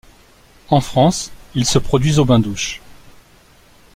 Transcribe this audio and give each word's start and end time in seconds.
En 0.69 0.81
France, 0.81 1.31
ils 1.53 1.67
se 1.67 1.77
produisent 1.77 2.17
aux 2.17 2.25
Bains 2.25 2.39
Douches. 2.39 2.81